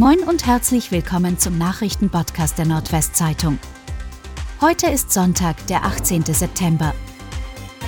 [0.00, 3.58] Moin und herzlich willkommen zum Nachrichtenpodcast der Nordwestzeitung.
[4.62, 6.24] Heute ist Sonntag, der 18.
[6.24, 6.94] September.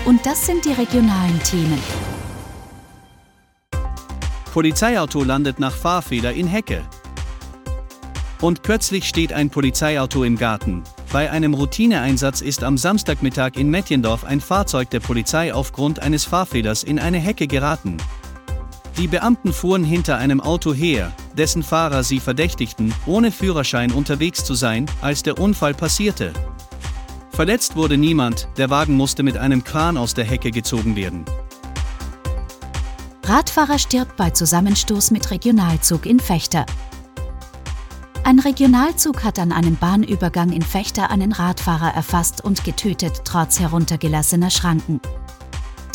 [0.05, 1.79] Und das sind die regionalen Themen.
[4.53, 6.83] Polizeiauto landet nach Fahrfehler in Hecke.
[8.43, 10.83] Und plötzlich steht ein Polizeiauto im Garten.
[11.15, 16.83] Bei einem Routineeinsatz ist am Samstagmittag in Mettjendorf ein Fahrzeug der Polizei aufgrund eines Fahrfehlers
[16.83, 17.97] in eine Hecke geraten.
[18.99, 24.55] Die Beamten fuhren hinter einem Auto her, dessen Fahrer sie verdächtigten, ohne Führerschein unterwegs zu
[24.55, 26.33] sein, als der Unfall passierte.
[27.31, 31.25] Verletzt wurde niemand, der Wagen musste mit einem Kran aus der Hecke gezogen werden.
[33.25, 36.67] Radfahrer stirbt bei Zusammenstoß mit Regionalzug in Fechter.
[38.25, 44.51] Ein Regionalzug hat an einem Bahnübergang in Fechter einen Radfahrer erfasst und getötet, trotz heruntergelassener
[44.51, 45.01] Schranken.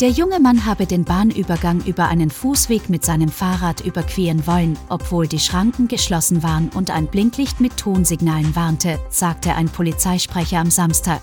[0.00, 5.26] Der junge Mann habe den Bahnübergang über einen Fußweg mit seinem Fahrrad überqueren wollen, obwohl
[5.26, 11.20] die Schranken geschlossen waren und ein Blinklicht mit Tonsignalen warnte, sagte ein Polizeisprecher am Samstag.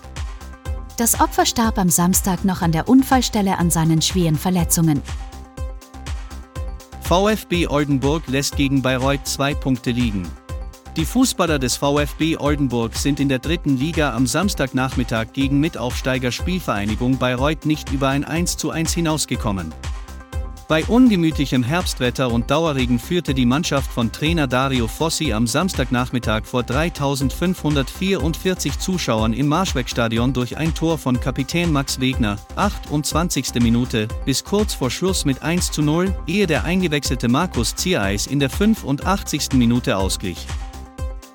[0.97, 5.01] Das Opfer starb am Samstag noch an der Unfallstelle an seinen schweren Verletzungen.
[6.99, 10.27] VfB Oldenburg lässt gegen Bayreuth zwei Punkte liegen.
[10.97, 17.17] Die Fußballer des VfB Oldenburg sind in der dritten Liga am Samstagnachmittag gegen Mitaufsteiger Spielvereinigung
[17.17, 19.73] Bayreuth nicht über ein 1:1 hinausgekommen.
[20.69, 26.63] Bei ungemütlichem Herbstwetter und Dauerregen führte die Mannschaft von Trainer Dario Fossi am Samstagnachmittag vor
[26.63, 33.61] 3544 Zuschauern im Marschwegstadion durch ein Tor von Kapitän Max Wegner, 28.
[33.61, 38.39] Minute, bis kurz vor Schluss mit 1 zu 0, ehe der eingewechselte Markus Ziereis in
[38.39, 39.55] der 85.
[39.55, 40.47] Minute ausglich.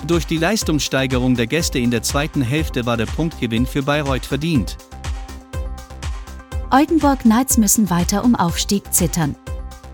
[0.07, 4.77] Durch die Leistungssteigerung der Gäste in der zweiten Hälfte war der Punktgewinn für Bayreuth verdient.
[6.71, 9.37] Oldenburg Knights müssen weiter um Aufstieg zittern.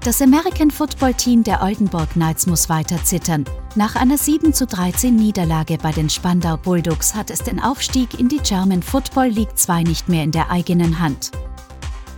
[0.06, 3.44] Das American Football Team der Oldenburg Knights muss weiter zittern.
[3.74, 8.28] Nach einer 7 zu 13 Niederlage bei den Spandau Bulldogs hat es den Aufstieg in
[8.28, 11.32] die German Football League 2 nicht mehr in der eigenen Hand.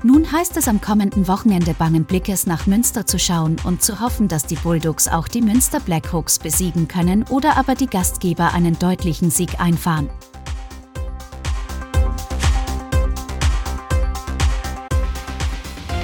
[0.05, 4.29] Nun heißt es am kommenden Wochenende bangen Blickes nach Münster zu schauen und zu hoffen,
[4.29, 9.31] dass die Bulldogs auch die Münster Blackhawks besiegen können oder aber die Gastgeber einen deutlichen
[9.31, 10.09] Sieg einfahren.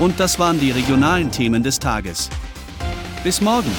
[0.01, 2.29] Und das waren die regionalen Themen des Tages.
[3.23, 3.71] Bis morgen!